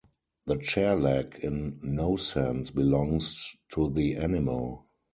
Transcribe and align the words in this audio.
The 0.47 0.57
chair-leg 0.57 1.37
in 1.43 1.79
no 1.83 2.15
sense 2.15 2.71
belongs 2.71 3.55
to 3.73 3.87
the 3.91 4.15
animal. 4.15 4.87